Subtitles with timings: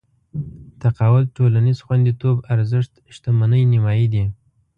[0.81, 4.25] تقاعد ټولنيز خونديتوب ارزښت شتمنۍ نيمايي دي.